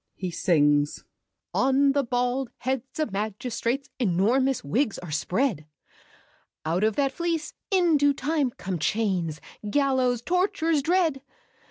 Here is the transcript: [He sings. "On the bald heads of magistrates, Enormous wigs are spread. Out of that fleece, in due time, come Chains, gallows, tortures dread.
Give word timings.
[He 0.15 0.31
sings. 0.31 1.03
"On 1.53 1.91
the 1.91 2.03
bald 2.03 2.49
heads 2.57 2.99
of 2.99 3.11
magistrates, 3.11 3.87
Enormous 3.99 4.63
wigs 4.63 4.97
are 4.97 5.11
spread. 5.11 5.67
Out 6.65 6.83
of 6.83 6.95
that 6.95 7.11
fleece, 7.11 7.53
in 7.69 7.97
due 7.97 8.15
time, 8.15 8.49
come 8.49 8.79
Chains, 8.79 9.39
gallows, 9.69 10.23
tortures 10.23 10.81
dread. 10.81 11.21